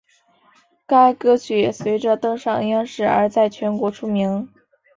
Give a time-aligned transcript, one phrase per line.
[0.87, 4.49] 该歌曲也随着登上央视而在全国出名。